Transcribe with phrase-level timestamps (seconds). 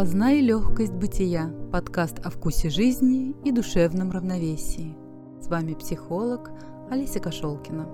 [0.00, 1.52] Познай легкость бытия.
[1.70, 4.96] Подкаст о вкусе жизни и душевном равновесии.
[5.42, 6.50] С вами психолог
[6.90, 7.84] Алиса Кошелкина.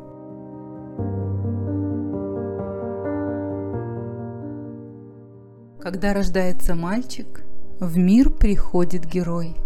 [5.80, 7.44] Когда рождается мальчик,
[7.80, 9.56] в мир приходит герой.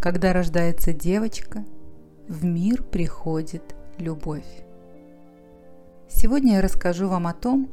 [0.00, 1.64] Когда рождается девочка,
[2.28, 4.46] в мир приходит любовь.
[6.08, 7.68] Сегодня я расскажу вам о том,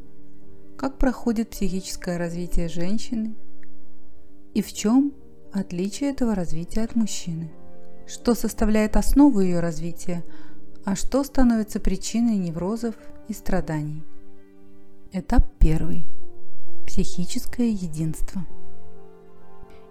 [0.75, 3.35] как проходит психическое развитие женщины
[4.55, 5.13] и в чем
[5.51, 7.51] отличие этого развития от мужчины?
[8.07, 10.23] Что составляет основу ее развития,
[10.85, 12.95] а что становится причиной неврозов
[13.27, 14.03] и страданий?
[15.11, 16.05] Этап первый.
[16.87, 18.45] Психическое единство.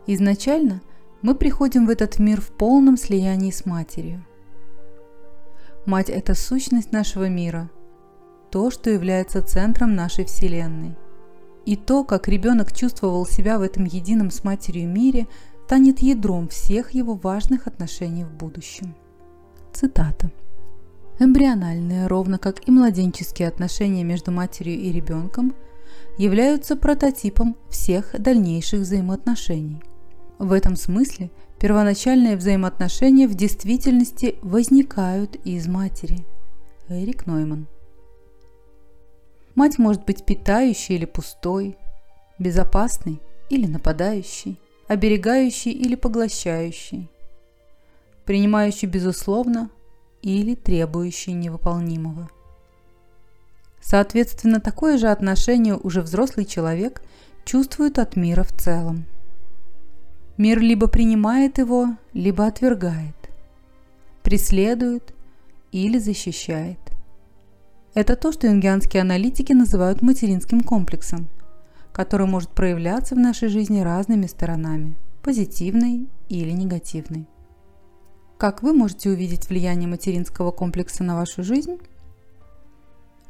[0.06, 0.80] Изначально
[1.20, 4.24] мы приходим в этот мир в полном слиянии с матерью.
[5.84, 7.70] Мать– это сущность нашего мира,
[8.50, 10.96] то, что является центром нашей Вселенной.
[11.66, 15.27] И то, как ребенок чувствовал себя в этом едином с матерью мире,
[15.64, 18.94] станет ядром всех его важных отношений в будущем.
[19.72, 20.30] Цитата.
[21.19, 25.55] Эмбриональные, ровно как и младенческие отношения между матерью и ребенком,
[26.19, 29.83] являются прототипом всех дальнейших взаимоотношений.
[30.39, 36.27] В этом смысле первоначальные взаимоотношения в действительности возникают из матери.
[36.89, 37.67] Эрик Нойман
[39.55, 41.77] Мать может быть питающей или пустой,
[42.38, 47.08] безопасной или нападающей, оберегающей или поглощающей,
[48.24, 49.70] принимающей безусловно
[50.22, 52.28] или требующей невыполнимого.
[53.80, 57.02] Соответственно, такое же отношение уже взрослый человек
[57.44, 59.05] чувствует от мира в целом.
[60.36, 63.14] Мир либо принимает его, либо отвергает,
[64.22, 65.14] преследует
[65.70, 66.83] или защищает.
[67.95, 71.28] Это то, что юнгианские аналитики называют материнским комплексом,
[71.92, 77.28] который может проявляться в нашей жизни разными сторонами– позитивной или негативной.
[78.36, 81.79] Как вы можете увидеть влияние материнского комплекса на вашу жизнь?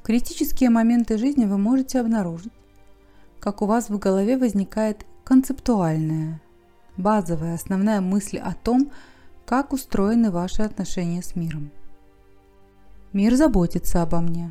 [0.02, 2.52] Критические моменты жизни вы можете обнаружить,
[3.40, 6.40] как у вас в голове возникает концептуальная,
[6.96, 8.90] базовая, основная мысль о том,
[9.44, 11.70] как устроены ваши отношения с миром–
[13.14, 14.50] Мир заботится обо мне.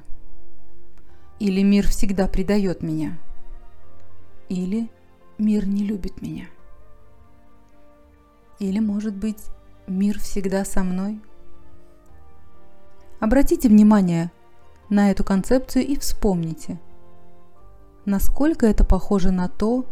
[1.44, 3.20] Или мир всегда предает меня.
[4.48, 4.90] Или
[5.38, 6.46] мир не любит меня.
[8.59, 9.44] Или, может быть,
[9.86, 11.20] мир всегда со мной?
[13.20, 14.31] Обратите внимание
[14.88, 16.80] на эту концепцию и вспомните,
[18.06, 19.86] насколько это похоже на то,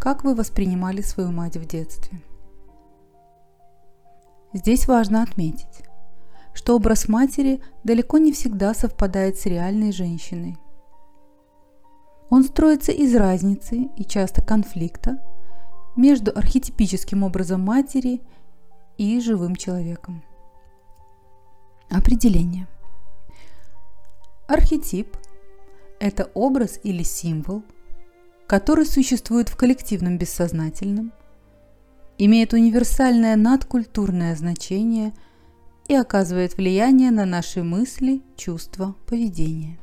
[0.00, 2.22] как вы воспринимали свою мать в детстве.
[4.54, 5.84] Здесь важно отметить,
[6.54, 10.56] что образ матери далеко не всегда совпадает с реальной женщиной.
[12.30, 15.18] Он строится из разницы и часто конфликта
[15.96, 18.22] между архетипическим образом матери
[18.98, 20.24] и живым человеком.
[21.90, 22.66] Определение.
[24.48, 25.16] Архетип–
[26.00, 27.62] это образ или символ,
[28.46, 31.12] который существует в коллективном бессознательном,
[32.18, 35.12] имеет универсальное надкультурное значение–
[35.88, 39.78] и оказывает влияние на наши мысли, чувства, поведение.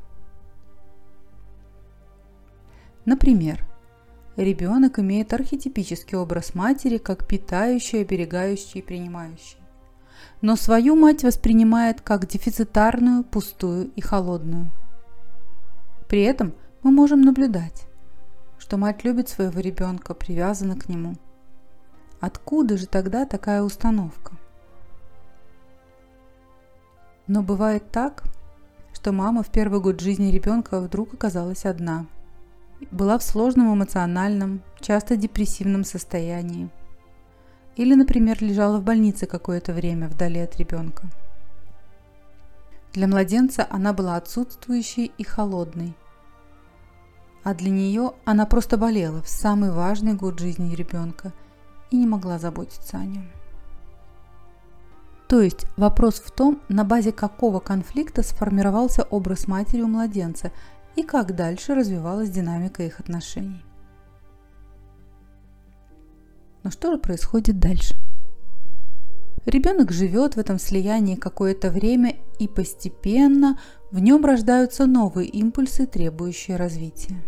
[3.06, 3.66] Например,
[4.36, 9.58] ребенок имеет архетипический образ матери как питающий, оберегающий и принимающий.
[10.42, 14.72] Но свою мать воспринимает как дефицитарную, пустую и холодную.
[16.08, 16.54] При этом
[16.84, 17.88] мы можем наблюдать,
[18.60, 21.16] что мать любит своего ребенка, привязана к нему.
[22.20, 24.34] Откуда же тогда такая установка?
[27.26, 28.24] Но бывает так,
[28.94, 32.06] что мама в первый год жизни ребенка вдруг оказалась одна.
[32.90, 36.69] Была в сложном эмоциональном, часто депрессивном состоянии.
[37.75, 41.08] Или, например, лежала в больнице какое-то время вдали от ребенка.
[42.94, 45.96] Для младенца она была отсутствующей и холодной.
[47.44, 51.32] А для нее она просто болела в самый важный год жизни ребенка
[51.90, 53.29] и не могла заботиться о нем.
[55.28, 60.52] То есть вопрос в том, на базе какого конфликта сформировался образ матери у младенца
[60.96, 63.64] и как дальше развивалась динамика их отношений.
[66.64, 67.96] Но что же происходит дальше?
[69.46, 73.59] Ребенок живет в этом слиянии какое-то время и постепенно
[73.90, 77.22] в нем рождаются новые импульсы, требующие развития.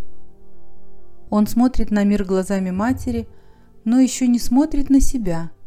[1.32, 3.28] Он смотрит на мир глазами матери,
[3.84, 5.52] но еще не смотрит на себя–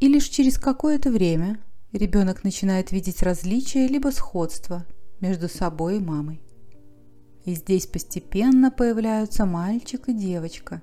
[0.00, 1.60] и лишь через какое-то время
[1.92, 4.86] ребенок начинает видеть различия либо сходства
[5.20, 6.40] между собой и мамой.
[7.50, 10.82] И здесь постепенно появляются мальчик и девочка.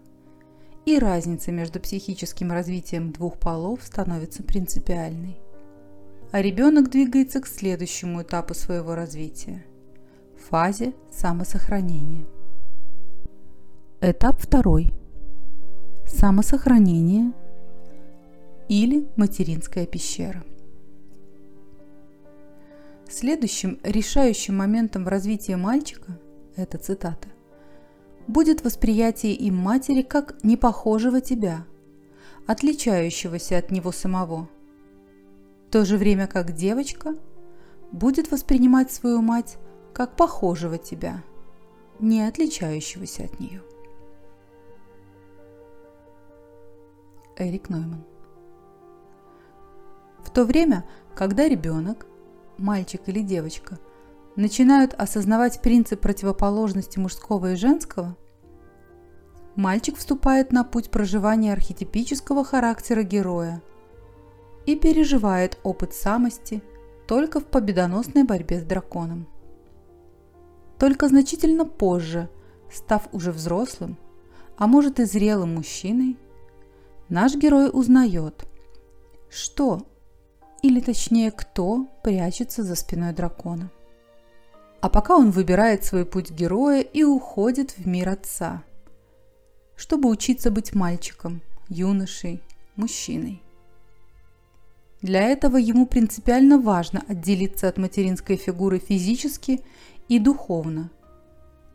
[0.85, 5.37] и разница между психическим развитием двух полов становится принципиальной.
[6.33, 9.63] А ребенок двигается к следующему этапу своего развития–
[10.49, 12.25] фазе самосохранения.
[14.01, 14.91] Этап второй.
[16.05, 17.31] Самосохранение
[18.67, 20.43] или материнская пещера.
[23.09, 26.19] Следующим решающим моментом в развитии мальчика,
[26.57, 27.27] это цитата,
[28.27, 31.65] будет восприятие им матери как непохожего тебя,
[32.45, 34.49] отличающегося от него самого.
[35.67, 37.15] В то же время как девочка
[37.91, 39.57] будет воспринимать свою мать
[39.93, 41.23] как похожего тебя,
[41.99, 43.61] не отличающегося от нее.
[47.37, 48.03] Эрик Нойман
[50.23, 52.07] В то время, когда ребенок,
[52.57, 53.77] мальчик или девочка,
[54.37, 58.15] начинают осознавать принцип противоположности мужского и женского,
[59.55, 63.61] мальчик вступает на путь проживания архетипического характера героя
[64.65, 66.61] и переживает опыт самости
[67.07, 69.27] только в победоносной борьбе с драконом.
[70.77, 72.29] Только значительно позже,
[72.71, 73.97] став уже взрослым,
[74.55, 76.15] а может и зрелым мужчиной,
[77.09, 78.45] наш герой узнает,
[79.29, 79.87] что,
[80.61, 83.71] или точнее кто, прячется за спиной дракона.
[84.79, 88.63] А пока он выбирает свой путь героя и уходит в мир отца,
[89.75, 92.43] чтобы учиться быть мальчиком, юношей,
[92.75, 93.41] мужчиной.
[95.01, 99.61] Для этого ему принципиально важно отделиться от материнской фигуры физически
[100.09, 100.91] и духовно,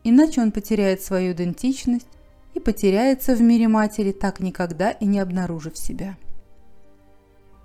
[0.03, 2.07] иначе он потеряет свою идентичность
[2.53, 6.17] и потеряется в мире матери, так никогда и не обнаружив себя.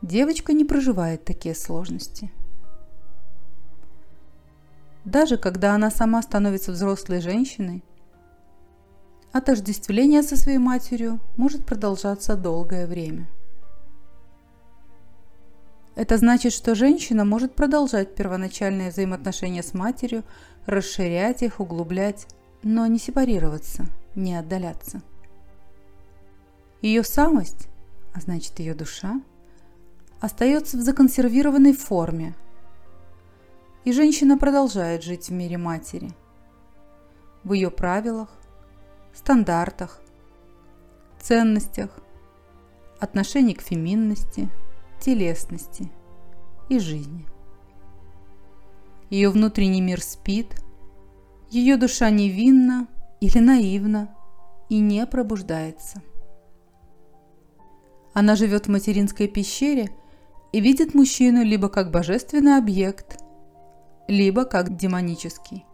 [0.03, 2.33] Девочка не проживает такие сложности–
[5.11, 7.83] даже когда она сама становится взрослой женщиной,
[9.33, 13.29] отождествление со своей матерью может продолжаться долгое время.
[15.95, 20.25] Это значит, что женщина может продолжать первоначальные взаимоотношения с матерью,
[20.67, 22.27] расширять их, углублять,
[22.63, 25.03] но не сепарироваться, не отдаляться.
[26.83, 27.69] Ее самость,
[28.15, 29.21] а значит ее душа,
[30.21, 32.35] остается в законсервированной форме–
[33.85, 36.11] и женщина продолжает жить в мире матери.
[37.45, 38.29] В ее правилах,
[39.15, 40.01] стандартах,
[41.21, 41.91] ценностях,
[43.01, 44.49] отношении к феминности,
[45.01, 45.91] телесности
[46.69, 47.27] и жизни.
[49.11, 50.61] Ее внутренний мир спит,
[51.49, 52.89] ее душа невинна
[53.21, 54.15] или наивна
[54.69, 56.03] и не пробуждается.
[58.13, 59.91] Она живет в материнской пещере
[60.53, 63.23] и видит мужчину либо как божественный объект–
[64.09, 65.67] либо как демонический,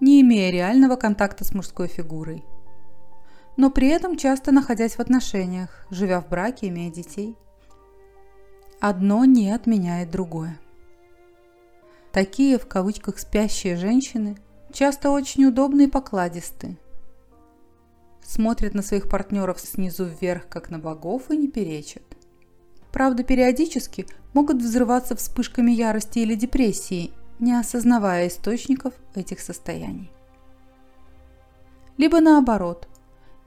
[0.00, 2.44] не имея реального контакта с мужской фигурой.
[3.56, 7.36] Но при этом часто находясь в отношениях, живя в браке, имея детей.
[8.80, 10.58] Одно не отменяет другое.
[12.12, 14.36] Такие, в кавычках, спящие женщины
[14.72, 16.76] часто очень удобны и покладисты.
[18.24, 22.02] Смотрят на своих партнеров снизу вверх, как на богов, и не перечат.
[22.90, 30.12] Правда, периодически могут взрываться вспышками ярости или депрессии не осознавая источников этих состояний.
[31.96, 32.88] Либо наоборот,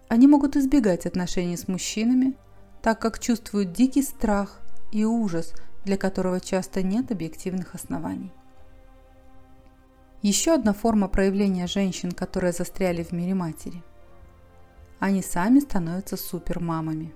[0.09, 2.35] они могут избегать отношений с мужчинами,
[2.81, 4.59] так как чувствуют дикий страх
[4.91, 5.53] и ужас,
[5.85, 8.31] для которого часто нет объективных оснований.
[10.21, 13.83] Еще одна форма проявления женщин, которые застряли в мире матери.
[14.99, 17.13] Они сами становятся супермамами.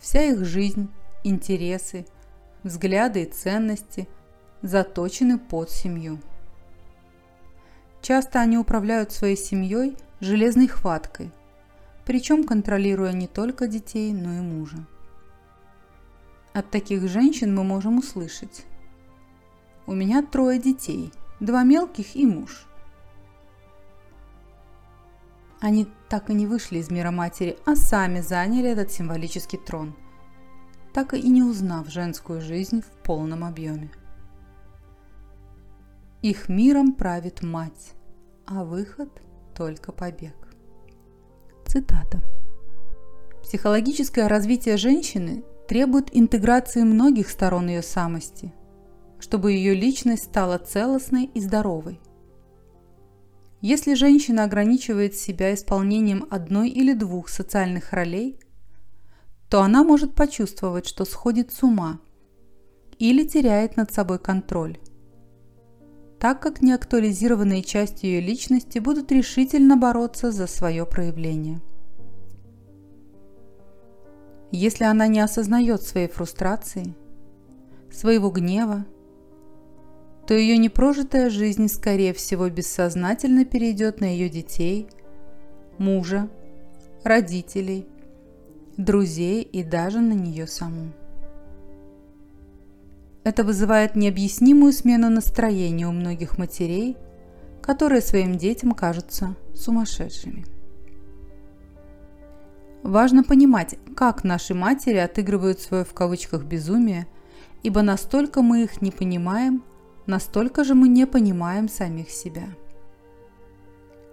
[0.00, 0.88] Вся их жизнь,
[1.22, 2.06] интересы,
[2.62, 4.08] взгляды и ценности–
[4.62, 6.18] заточены под семью.
[8.00, 11.30] Часто они управляют своей семьей железной хваткой,
[12.04, 14.78] причем контролируя не только детей, но и мужа.
[16.52, 18.64] От таких женщин мы можем услышать.
[19.86, 22.66] У меня трое детей, два мелких и муж.
[25.60, 29.94] Они так и не вышли из мира матери, а сами заняли этот символический трон,
[30.92, 33.90] так и не узнав женскую жизнь в полном объеме.
[36.22, 37.94] Их миром правит мать,
[38.46, 39.10] а выход–
[39.56, 40.36] только побег.
[41.66, 42.22] Цитата.
[43.42, 48.54] Психологическое развитие женщины требует интеграции многих сторон ее самости,
[49.18, 52.00] чтобы ее личность стала целостной и здоровой.
[53.60, 58.38] Если женщина ограничивает себя исполнением одной или двух социальных ролей,
[59.50, 61.98] то она может почувствовать, что сходит с ума
[63.00, 64.78] или теряет над собой контроль
[66.22, 71.60] так как неактуализированные части ее личности будут решительно бороться за свое проявление.
[74.52, 76.94] Если она не осознает своей фрустрации,
[77.90, 78.86] своего гнева,
[80.28, 84.86] то ее непрожитая жизнь, скорее всего, бессознательно перейдет на ее детей,
[85.76, 86.28] мужа,
[87.02, 87.88] родителей,
[88.76, 90.92] друзей и даже на нее саму.
[93.24, 96.96] Это вызывает необъяснимую смену настроения у многих матерей,
[97.62, 100.44] которые своим детям кажутся сумасшедшими.
[102.82, 107.06] Важно понимать, как наши матери отыгрывают свое в кавычках безумие,
[107.62, 109.62] ибо настолько мы их не понимаем,
[110.06, 112.48] настолько же мы не понимаем самих себя.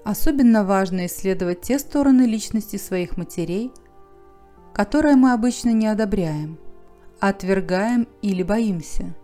[0.05, 3.71] Особенно важно исследовать те стороны личности своих матерей,
[4.71, 6.59] которые мы обычно не одобряем,
[7.19, 9.15] отвергаем или боимся.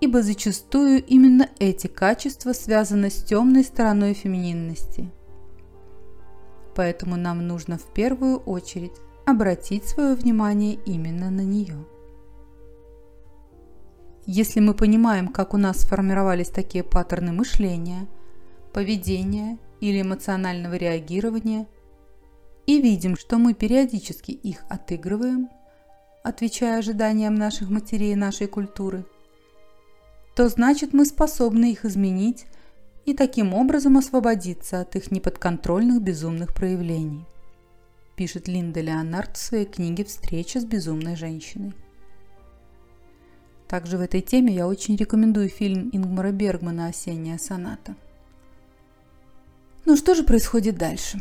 [0.00, 5.10] Ибо зачастую именно эти качества связаны с темной стороной фемининности.
[6.74, 8.94] Поэтому нам нужно в первую очередь
[9.26, 11.84] обратить свое внимание именно на нее.
[14.26, 18.06] Если мы понимаем, как у нас сформировались такие паттерны мышления,
[18.72, 21.66] поведения или эмоционального реагирования,
[22.66, 25.48] и видим, что мы периодически их отыгрываем,
[26.22, 29.04] отвечая ожиданиям наших матерей и нашей культуры,
[30.34, 32.46] то значит мы способны их изменить
[33.04, 37.24] и таким образом освободиться от их неподконтрольных безумных проявлений,
[38.16, 41.72] пишет Линда Леонард в своей книге «Встреча с безумной женщиной».
[43.68, 47.94] Также в этой теме я очень рекомендую фильм Ингмара Бергмана «Осенняя соната».
[49.86, 51.20] Ну что же происходит дальше?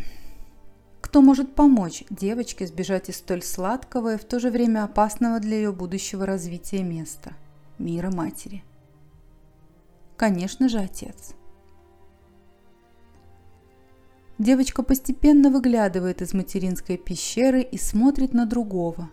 [1.01, 5.57] Кто может помочь девочке сбежать из столь сладкого и в то же время опасного для
[5.57, 7.33] ее будущего развития места–
[7.79, 8.63] мира матери?
[10.17, 11.33] Конечно же, отец.
[14.37, 19.09] Девочка постепенно выглядывает из материнской пещеры и смотрит на другого.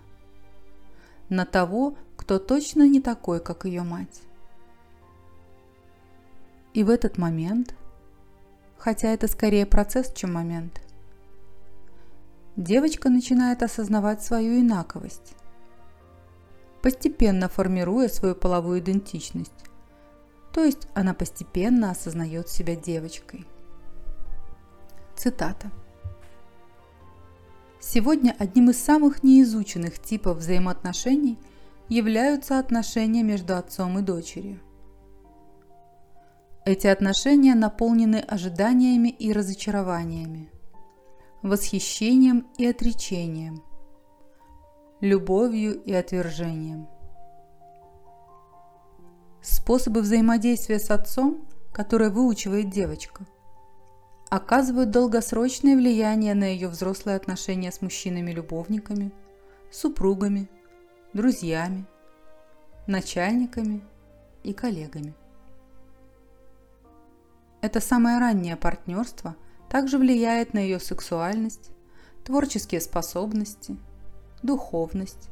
[1.28, 4.22] На того, кто точно не такой, как ее мать.
[6.74, 7.74] И в этот момент,
[8.76, 10.80] хотя это скорее процесс, чем момент,
[12.56, 15.34] девочка начинает осознавать свою инаковость,
[16.82, 19.52] постепенно формируя свою половую идентичность.
[20.52, 23.46] То есть она постепенно осознает себя девочкой.
[25.14, 25.70] Цитата.
[27.78, 31.38] Сегодня одним из самых неизученных типов взаимоотношений
[31.88, 34.60] являются отношения между отцом и дочерью.
[36.64, 40.50] Эти отношения наполнены ожиданиями и разочарованиями,
[41.48, 43.62] восхищением и отречением,
[45.00, 46.88] любовью и отвержением.
[49.40, 53.26] Способы взаимодействия с отцом, которые выучивает девочка–
[54.28, 59.12] оказывают долгосрочное влияние на ее взрослые отношения с мужчинами-любовниками,
[59.70, 60.48] супругами,
[61.12, 61.86] друзьями,
[62.86, 63.82] начальниками
[64.42, 65.14] и коллегами.
[67.60, 69.36] Это самое раннее партнерство
[69.76, 71.70] также влияет на ее сексуальность,
[72.24, 73.76] творческие способности,
[74.42, 75.28] духовность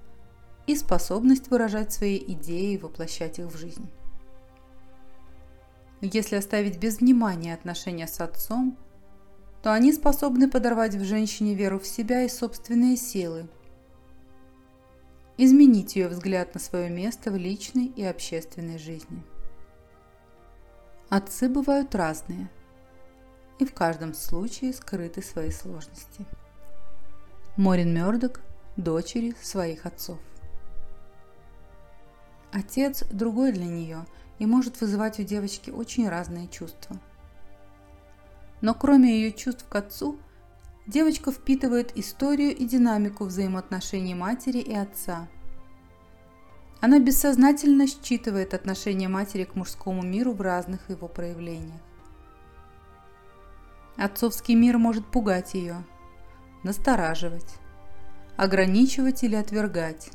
[0.66, 3.90] и способность выражать свои идеи и воплощать их в жизнь.
[6.02, 8.76] Если оставить без внимания отношения с отцом,
[9.62, 13.48] то они способны подорвать в женщине веру в себя и собственные силы,
[15.38, 19.24] изменить ее взгляд на свое место в личной и общественной жизни.
[21.08, 22.50] Отцы бывают разные,
[23.58, 26.24] и в каждом случае скрыты свои сложности.
[27.56, 28.40] Морин Мёрдок–
[28.76, 30.18] дочери своих отцов.
[32.52, 34.06] Отец другой для нее
[34.38, 37.00] и может вызывать у девочки очень разные чувства–
[38.64, 40.18] но кроме ее чувств к отцу,
[40.86, 45.28] девочка впитывает историю и динамику взаимоотношений матери и отца.
[46.80, 51.78] Она бессознательно считывает отношение матери к мужскому миру в разных его проявлениях.
[53.96, 55.84] Отцовский мир может пугать ее,
[56.64, 57.54] настораживать,
[58.36, 60.10] ограничивать или отвергать,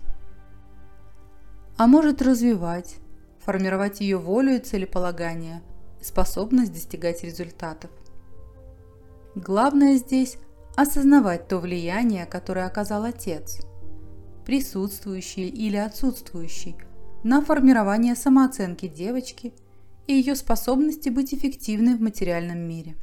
[1.77, 2.97] а может развивать,
[3.39, 5.61] формировать ее волю и целеполагание,
[6.01, 7.89] способность достигать результатов.
[9.33, 10.37] Главное здесь
[10.75, 13.61] осознавать то влияние, которое оказал отец,
[14.45, 16.75] присутствующий или отсутствующий,
[17.23, 19.53] на формирование самооценки девочки
[20.07, 22.97] и ее способности быть эффективной в материальном мире.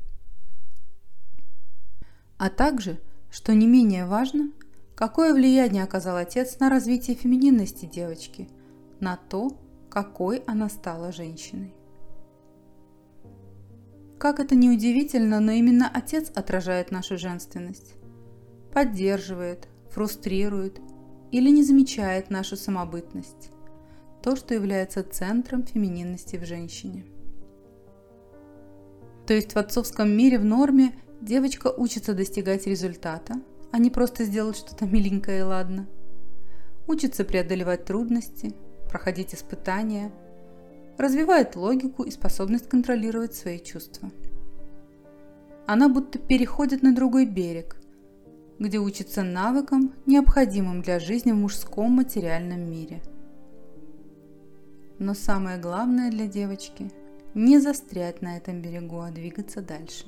[2.38, 3.00] А также,
[3.30, 4.50] что не менее важно,
[4.94, 8.48] какое влияние оказал отец на развитие фемининности девочки,
[9.00, 11.74] на то, какой она стала женщиной.
[14.18, 17.94] Как это ни удивительно, но именно отец отражает нашу женственность.
[18.72, 20.80] Поддерживает, фрустрирует
[21.32, 23.50] или не замечает нашу самобытность,
[24.22, 27.04] то, что является центром фемининности в женщине.
[29.26, 33.34] То есть в отцовском мире в норме девочка учится достигать результата,
[33.72, 35.86] а не просто сделать что-то миленькое и ладно.
[36.86, 38.54] Учится преодолевать трудности,
[38.88, 40.12] проходить испытания,
[40.98, 44.10] развивает логику и способность контролировать свои чувства.
[45.66, 47.76] Она будто переходит на другой берег,
[48.58, 53.02] где учится навыкам, необходимым для жизни в мужском материальном мире.
[54.98, 56.90] Но самое главное для девочки–
[57.34, 60.06] не застрять на этом берегу, а двигаться дальше.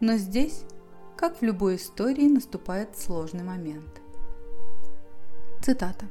[0.00, 0.62] Но здесь,
[1.16, 4.00] как в любой истории, наступает сложный момент.
[5.62, 6.06] Цитата.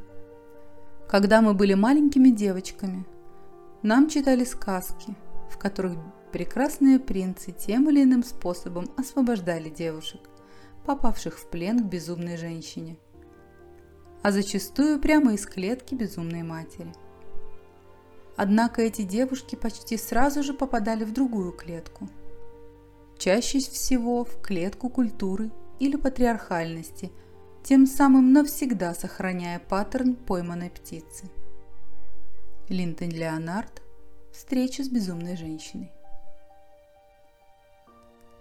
[1.08, 3.06] «Когда мы были маленькими девочками,
[3.82, 5.16] нам читали сказки,
[5.50, 5.94] в которых
[6.32, 10.22] прекрасные принцы тем или иным способом освобождали девушек–
[10.88, 12.98] попавших в плен к безумной женщине,
[14.24, 16.94] а зачастую прямо из клетки безумной матери.
[18.38, 22.08] Однако эти девушки почти сразу же попадали в другую клетку.
[23.18, 27.12] Чаще всего в клетку культуры или патриархальности,
[27.64, 31.30] тем самым навсегда сохраняя паттерн пойманной птицы.
[32.70, 33.82] Линтон Леонард.
[34.32, 35.92] Встреча с безумной женщиной.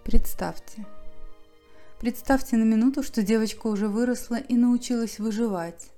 [0.05, 0.85] Представьте,
[1.99, 5.89] Представьте на минуту, что девочка уже выросла и научилась выживать,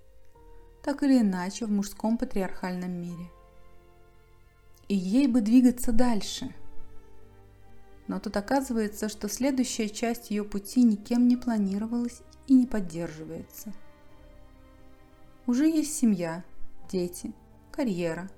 [0.85, 3.31] так или иначе в мужском патриархальном мире.
[4.87, 6.55] И ей бы двигаться дальше.
[8.09, 13.73] Но тут оказывается, что следующая часть ее пути никем не планировалась и не поддерживается.
[15.47, 16.43] Уже есть семья,
[16.91, 17.33] дети,
[17.71, 18.29] карьера.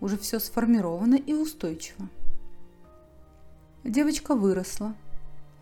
[0.00, 2.08] Уже все сформировано и устойчиво.
[3.84, 4.94] Девочка выросла–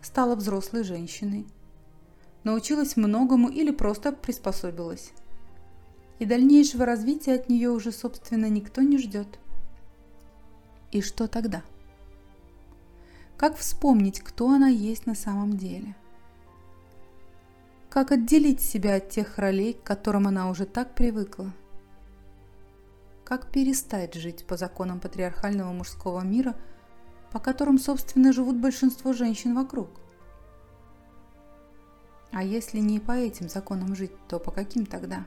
[0.01, 1.45] стала взрослой женщиной.
[2.43, 5.11] Научилась многому или просто приспособилась.
[6.19, 9.27] И дальнейшего развития от нее уже, собственно, никто не ждет.
[10.91, 11.61] И что тогда?
[13.37, 15.95] Как вспомнить, кто она есть на самом деле?
[17.89, 21.53] Как отделить себя от тех ролей, к которым она уже так привыкла?
[23.23, 26.55] Как перестать жить по законам патриархального мужского мира–
[27.31, 29.89] по которым, собственно, живут большинство женщин вокруг.
[32.31, 35.25] А если не по этим законам жить, то по каким тогда?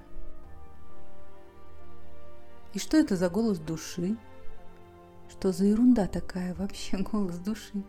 [2.73, 4.17] И что это за голос души?
[5.29, 7.83] Что за ерунда такая вообще голос души?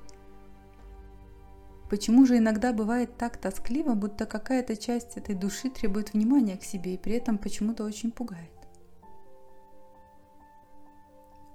[1.91, 6.93] Почему же иногда бывает так тоскливо, будто какая-то часть этой души требует внимания к себе
[6.93, 8.49] и при этом почему-то очень пугает?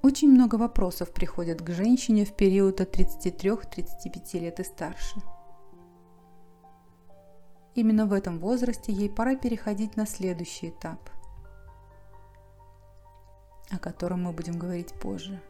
[0.02, 5.22] Очень много вопросов приходят к женщине в период от 33-35 лет и старше.
[7.74, 11.08] Именно в этом возрасте ей пора переходить на следующий этап,
[13.70, 15.40] о котором мы будем говорить позже.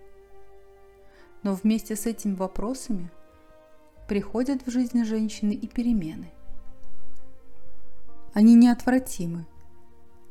[1.43, 3.11] Но вместе с этими вопросами
[4.07, 6.31] приходят в жизни женщины и перемены.
[8.35, 9.47] Они неотвратимы,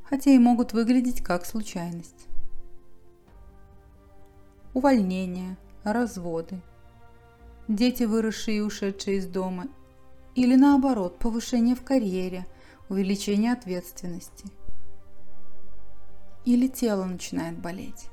[0.04, 2.28] хотя и могут выглядеть как случайность
[4.76, 6.62] увольнения, разводы,
[7.70, 9.68] дети, выросшие и ушедшие из дома,
[10.36, 12.46] или наоборот, повышение в карьере,
[12.90, 14.46] увеличение ответственности.
[16.44, 18.10] Или тело начинает болеть.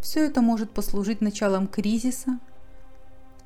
[0.00, 2.38] Все это может послужить началом кризиса,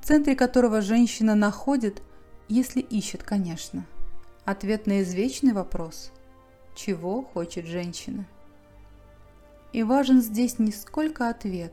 [0.05, 2.03] центре которого женщина находит,
[2.49, 3.87] если ищет, конечно,
[4.45, 6.11] ответ на извечный вопрос–
[6.75, 8.27] чего хочет женщина.
[9.73, 11.73] И важен здесь не сколько ответ,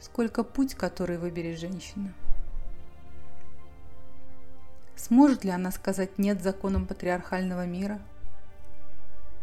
[0.00, 2.12] сколько путь, который выберет женщина.
[4.96, 8.00] Сможет ли она сказать «нет» законам патриархального мира?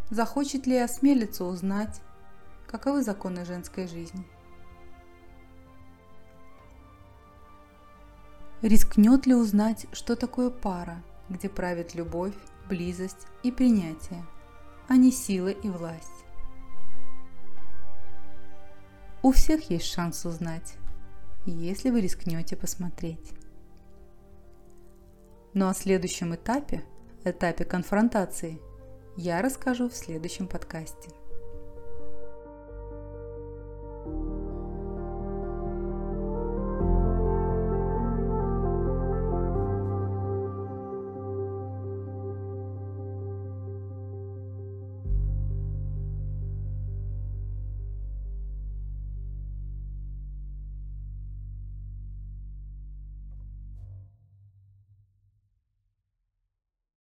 [0.09, 2.01] Захочет ли осмелиться узнать,
[2.67, 4.25] каковы законы женской жизни?
[8.61, 12.33] Рискнет ли узнать, что такое пара, где правит любовь,
[12.67, 14.25] близость и принятие,
[14.89, 16.25] а не сила и власть?
[19.23, 20.73] У всех есть шанс узнать,
[21.45, 23.31] если вы рискнете посмотреть.
[25.53, 26.83] Ну о следующем этапе,
[27.23, 28.59] этапе конфронтации,
[29.15, 31.09] я расскажу в следующем подкасте.